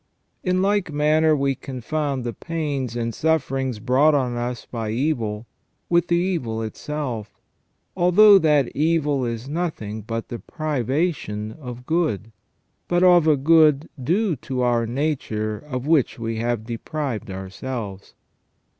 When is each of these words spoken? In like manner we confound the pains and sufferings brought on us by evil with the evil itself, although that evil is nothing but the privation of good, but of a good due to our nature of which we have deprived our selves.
In 0.43 0.63
like 0.63 0.91
manner 0.91 1.35
we 1.35 1.53
confound 1.53 2.23
the 2.23 2.33
pains 2.33 2.95
and 2.95 3.13
sufferings 3.13 3.77
brought 3.77 4.15
on 4.15 4.35
us 4.35 4.65
by 4.65 4.89
evil 4.89 5.45
with 5.89 6.07
the 6.07 6.15
evil 6.17 6.63
itself, 6.63 7.39
although 7.95 8.39
that 8.39 8.75
evil 8.75 9.23
is 9.27 9.47
nothing 9.47 10.01
but 10.01 10.29
the 10.29 10.39
privation 10.39 11.51
of 11.51 11.85
good, 11.85 12.31
but 12.87 13.03
of 13.03 13.27
a 13.27 13.37
good 13.37 13.89
due 14.03 14.35
to 14.37 14.63
our 14.63 14.87
nature 14.87 15.59
of 15.59 15.85
which 15.85 16.17
we 16.17 16.37
have 16.37 16.65
deprived 16.65 17.29
our 17.29 17.51
selves. 17.51 18.15